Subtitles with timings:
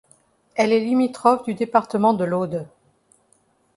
[0.55, 2.67] Elle est limitrophe du département de l'Aude.